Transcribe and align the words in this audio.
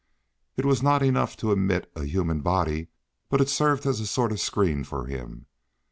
It 0.57 0.65
was 0.65 0.81
not 0.81 1.03
enough 1.03 1.37
to 1.37 1.51
admit 1.51 1.91
a 1.95 2.05
human 2.05 2.41
body, 2.41 2.87
but 3.29 3.39
it 3.39 3.49
served 3.49 3.85
as 3.85 3.99
a 3.99 4.07
sort 4.07 4.31
of 4.31 4.39
screen 4.39 4.83
for 4.83 5.05
him. 5.05 5.45